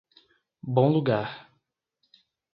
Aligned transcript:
Bom 0.63 0.89
Lugar 0.89 1.47